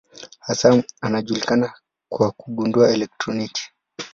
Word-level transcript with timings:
Hasa 0.39 0.83
anajulikana 1.01 1.73
kwa 2.09 2.31
kugundua 2.31 2.89
elektroni. 2.91 3.51